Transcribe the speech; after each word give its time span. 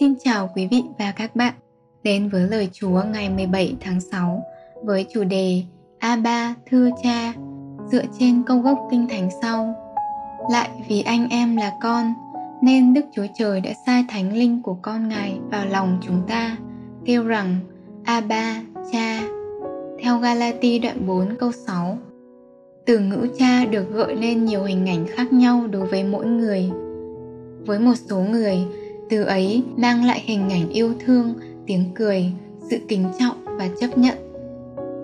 Xin 0.00 0.14
chào 0.24 0.50
quý 0.56 0.68
vị 0.70 0.82
và 0.98 1.12
các 1.16 1.36
bạn 1.36 1.54
đến 2.02 2.28
với 2.28 2.48
lời 2.48 2.68
Chúa 2.72 3.02
ngày 3.12 3.30
17 3.30 3.76
tháng 3.80 4.00
6 4.00 4.42
với 4.82 5.06
chủ 5.12 5.24
đề 5.24 5.62
A3 6.00 6.52
thưa 6.70 6.90
cha 7.02 7.32
dựa 7.92 8.02
trên 8.18 8.42
câu 8.46 8.58
gốc 8.58 8.78
kinh 8.90 9.08
thánh 9.08 9.28
sau. 9.42 9.74
Lại 10.50 10.70
vì 10.88 11.02
anh 11.02 11.28
em 11.30 11.56
là 11.56 11.72
con 11.82 12.12
nên 12.62 12.94
Đức 12.94 13.04
Chúa 13.14 13.26
Trời 13.38 13.60
đã 13.60 13.70
sai 13.86 14.04
thánh 14.08 14.36
linh 14.36 14.62
của 14.62 14.76
con 14.82 15.08
Ngài 15.08 15.38
vào 15.50 15.66
lòng 15.66 15.98
chúng 16.02 16.22
ta 16.28 16.56
kêu 17.04 17.24
rằng 17.24 17.56
A3 18.04 18.54
cha 18.92 19.22
theo 20.02 20.18
Galati 20.18 20.78
đoạn 20.78 21.06
4 21.06 21.36
câu 21.38 21.52
6. 21.52 21.98
Từ 22.86 22.98
ngữ 22.98 23.28
cha 23.38 23.64
được 23.64 23.90
gợi 23.90 24.16
lên 24.16 24.44
nhiều 24.44 24.64
hình 24.64 24.88
ảnh 24.88 25.06
khác 25.06 25.32
nhau 25.32 25.66
đối 25.70 25.86
với 25.86 26.04
mỗi 26.04 26.26
người. 26.26 26.70
Với 27.66 27.78
một 27.78 27.94
số 28.08 28.20
người, 28.20 28.58
từ 29.12 29.24
ấy 29.24 29.62
mang 29.76 30.04
lại 30.04 30.22
hình 30.26 30.50
ảnh 30.50 30.68
yêu 30.68 30.94
thương, 31.00 31.34
tiếng 31.66 31.84
cười, 31.94 32.32
sự 32.70 32.78
kính 32.88 33.04
trọng 33.20 33.44
và 33.44 33.68
chấp 33.80 33.98
nhận. 33.98 34.16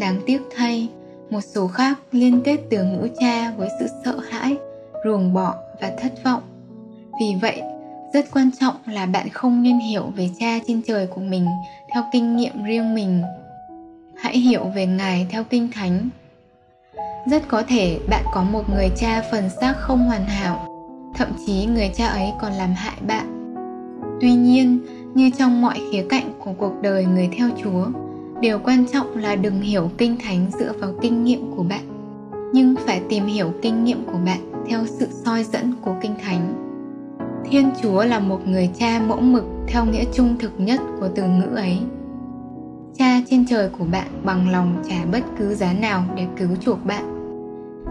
Đáng 0.00 0.20
tiếc 0.26 0.42
thay, 0.56 0.88
một 1.30 1.40
số 1.40 1.66
khác 1.66 1.98
liên 2.12 2.40
kết 2.44 2.60
từ 2.70 2.84
ngữ 2.84 3.08
cha 3.20 3.52
với 3.56 3.68
sự 3.80 3.86
sợ 4.04 4.18
hãi, 4.30 4.56
ruồng 5.04 5.34
bỏ 5.34 5.54
và 5.80 5.92
thất 6.02 6.24
vọng. 6.24 6.42
Vì 7.20 7.34
vậy, 7.42 7.62
rất 8.14 8.30
quan 8.32 8.50
trọng 8.60 8.74
là 8.86 9.06
bạn 9.06 9.28
không 9.28 9.62
nên 9.62 9.78
hiểu 9.78 10.12
về 10.16 10.28
cha 10.38 10.58
trên 10.66 10.82
trời 10.86 11.06
của 11.06 11.20
mình 11.20 11.46
theo 11.94 12.02
kinh 12.12 12.36
nghiệm 12.36 12.64
riêng 12.64 12.94
mình 12.94 13.22
hãy 14.16 14.38
hiểu 14.38 14.64
về 14.64 14.86
ngài 14.86 15.26
theo 15.30 15.44
kinh 15.44 15.68
thánh 15.74 16.08
rất 17.26 17.42
có 17.48 17.62
thể 17.68 17.98
bạn 18.08 18.24
có 18.32 18.42
một 18.42 18.70
người 18.70 18.90
cha 18.96 19.22
phần 19.30 19.50
xác 19.60 19.74
không 19.78 19.98
hoàn 19.98 20.24
hảo 20.24 20.68
thậm 21.14 21.28
chí 21.46 21.66
người 21.66 21.90
cha 21.94 22.06
ấy 22.06 22.32
còn 22.40 22.52
làm 22.52 22.74
hại 22.74 22.96
bạn 23.06 23.31
tuy 24.22 24.32
nhiên, 24.34 24.78
như 25.14 25.30
trong 25.38 25.62
mọi 25.62 25.80
khía 25.92 26.04
cạnh 26.08 26.32
của 26.38 26.52
cuộc 26.52 26.72
đời 26.82 27.06
người 27.06 27.28
theo 27.36 27.48
chúa, 27.62 27.86
điều 28.40 28.58
quan 28.58 28.84
trọng 28.92 29.16
là 29.16 29.36
đừng 29.36 29.60
hiểu 29.60 29.90
kinh 29.98 30.16
thánh 30.24 30.50
dựa 30.58 30.72
vào 30.80 30.92
kinh 31.00 31.24
nghiệm 31.24 31.50
của 31.56 31.62
bạn, 31.62 31.84
nhưng 32.52 32.74
phải 32.86 33.00
tìm 33.08 33.26
hiểu 33.26 33.52
kinh 33.62 33.84
nghiệm 33.84 34.04
của 34.04 34.18
bạn 34.26 34.38
theo 34.66 34.86
sự 34.86 35.08
soi 35.24 35.44
dẫn 35.44 35.72
của 35.82 35.94
kinh 36.02 36.14
thánh. 36.22 36.54
Thiên 37.50 37.70
chúa 37.82 38.04
là 38.04 38.18
một 38.18 38.46
người 38.46 38.70
cha 38.78 39.02
mẫu 39.08 39.20
mực 39.20 39.44
theo 39.68 39.84
nghĩa 39.84 40.04
trung 40.14 40.36
thực 40.38 40.52
nhất 40.60 40.80
của 41.00 41.08
từ 41.14 41.22
ngữ 41.22 41.54
ấy. 41.54 41.78
Cha 42.98 43.20
trên 43.30 43.46
trời 43.46 43.68
của 43.78 43.84
bạn 43.92 44.06
bằng 44.24 44.50
lòng 44.50 44.82
trả 44.88 45.04
bất 45.12 45.22
cứ 45.38 45.54
giá 45.54 45.72
nào 45.72 46.04
để 46.16 46.26
cứu 46.36 46.48
chuộc 46.60 46.86
bạn. 46.86 47.04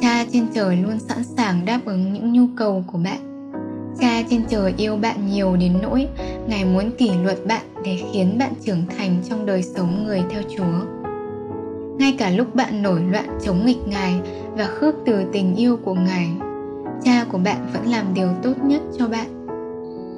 Cha 0.00 0.24
trên 0.32 0.46
trời 0.54 0.76
luôn 0.76 0.98
sẵn 0.98 1.24
sàng 1.24 1.64
đáp 1.64 1.80
ứng 1.84 2.12
những 2.12 2.32
nhu 2.32 2.46
cầu 2.56 2.84
của 2.92 2.98
bạn 2.98 3.27
cha 4.00 4.22
trên 4.30 4.42
trời 4.48 4.74
yêu 4.76 4.96
bạn 4.96 5.26
nhiều 5.26 5.56
đến 5.56 5.72
nỗi 5.82 6.08
ngài 6.46 6.64
muốn 6.64 6.90
kỷ 6.98 7.10
luật 7.22 7.46
bạn 7.46 7.62
để 7.84 7.98
khiến 8.12 8.38
bạn 8.38 8.52
trưởng 8.64 8.82
thành 8.98 9.16
trong 9.28 9.46
đời 9.46 9.62
sống 9.62 10.04
người 10.04 10.22
theo 10.30 10.42
chúa. 10.56 10.86
Ngay 11.98 12.14
cả 12.18 12.30
lúc 12.30 12.54
bạn 12.54 12.82
nổi 12.82 13.00
loạn 13.10 13.38
chống 13.44 13.66
nghịch 13.66 13.88
ngài 13.88 14.14
và 14.56 14.64
khước 14.64 14.94
từ 15.06 15.24
tình 15.32 15.56
yêu 15.56 15.78
của 15.84 15.94
ngài, 15.94 16.28
cha 17.04 17.24
của 17.32 17.38
bạn 17.38 17.66
vẫn 17.72 17.86
làm 17.86 18.14
điều 18.14 18.28
tốt 18.42 18.54
nhất 18.64 18.82
cho 18.98 19.08
bạn. 19.08 19.46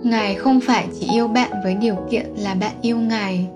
Ngài 0.02 0.34
không 0.34 0.60
phải 0.60 0.88
chỉ 1.00 1.08
yêu 1.12 1.28
bạn 1.28 1.50
với 1.64 1.74
điều 1.74 1.96
kiện 2.10 2.26
là 2.36 2.54
bạn 2.54 2.72
yêu 2.82 2.96
ngài. 2.96 3.48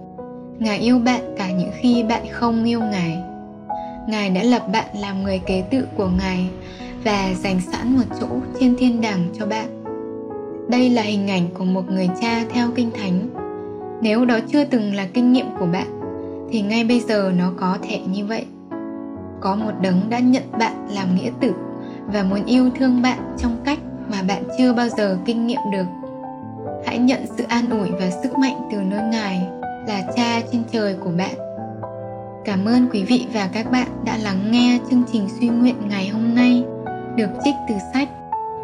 Ngài 0.59 0.79
yêu 0.79 0.99
bạn 0.99 1.21
cả 1.39 1.51
những 1.51 1.71
khi 1.81 2.03
bạn 2.03 2.23
không 2.31 2.65
yêu 2.65 2.81
ngài. 2.81 3.19
Ngài 4.09 4.31
đã 4.31 4.43
lập 4.43 4.63
bạn 4.73 4.87
làm 5.01 5.23
người 5.23 5.41
kế 5.47 5.63
tự 5.71 5.87
của 5.97 6.09
ngài 6.19 6.49
và 7.05 7.35
dành 7.43 7.61
sẵn 7.73 7.97
một 7.97 8.17
chỗ 8.21 8.27
trên 8.61 8.77
thiên 8.77 9.01
đàng 9.01 9.29
cho 9.39 9.47
bạn 9.47 9.84
đây 10.69 10.91
là 10.91 11.03
hình 11.03 11.31
ảnh 11.31 11.47
của 11.59 11.65
một 11.65 11.91
người 11.91 12.09
cha 12.21 12.45
theo 12.51 12.69
kinh 12.75 12.91
thánh. 12.91 13.29
Nếu 14.01 14.25
đó 14.25 14.39
chưa 14.49 14.65
từng 14.65 14.95
là 14.95 15.07
kinh 15.15 15.33
nghiệm 15.33 15.47
của 15.59 15.67
bạn, 15.67 16.01
thì 16.51 16.61
ngay 16.61 16.85
bây 16.85 17.01
giờ 17.01 17.33
nó 17.39 17.53
có 17.57 17.79
thể 17.83 18.01
như 18.09 18.27
vậy. 18.27 18.45
Có 19.41 19.57
một 19.57 19.73
đấng 19.83 20.01
đã 20.11 20.19
nhận 20.19 20.43
bạn 20.59 20.87
làm 20.91 21.15
nghĩa 21.15 21.31
tử 21.41 21.53
và 22.07 22.23
muốn 22.23 22.45
yêu 22.45 22.71
thương 22.79 23.03
bạn 23.03 23.19
trong 23.39 23.57
cách 23.65 23.79
mà 24.11 24.23
bạn 24.23 24.43
chưa 24.59 24.73
bao 24.73 24.89
giờ 24.89 25.19
kinh 25.25 25.47
nghiệm 25.47 25.61
được. 25.73 25.87
Hãy 26.87 26.99
nhận 26.99 27.21
sự 27.37 27.45
an 27.49 27.71
ủi 27.71 27.91
và 27.91 28.11
sức 28.23 28.39
mạnh 28.39 28.69
từ 28.73 28.79
nơi 28.79 29.03
ngài 29.11 29.47
là 29.89 30.03
cha 30.17 30.41
trên 30.53 30.63
trời 30.73 30.97
của 31.05 31.11
bạn. 31.19 31.35
Cảm 32.45 32.65
ơn 32.65 32.89
quý 32.93 33.05
vị 33.05 33.27
và 33.35 33.49
các 33.53 33.71
bạn 33.71 33.89
đã 34.05 34.17
lắng 34.17 34.51
nghe 34.51 34.79
chương 34.91 35.03
trình 35.13 35.29
suy 35.41 35.49
nguyện 35.49 35.77
ngày 35.89 36.09
hôm 36.09 36.35
nay 36.35 36.65
được 37.17 37.31
trích 37.45 37.55
từ 37.69 37.75
sách 37.95 38.09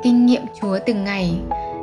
kinh 0.03 0.27
nghiệm 0.27 0.43
chúa 0.61 0.79
từng 0.87 1.05
ngày. 1.05 1.35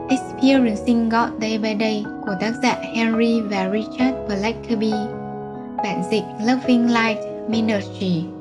Experiencing 0.10 1.10
God 1.10 1.42
Day 1.42 1.58
by 1.58 1.76
Day 1.80 2.06
của 2.26 2.36
tác 2.40 2.52
giả 2.64 2.76
Henry 2.96 3.42
và 3.42 3.70
Richard 3.74 4.18
Blackaby. 4.28 4.92
Bản 5.84 6.04
dịch 6.12 6.24
Loving 6.46 6.92
Light 6.92 7.18
Ministry. 7.50 8.37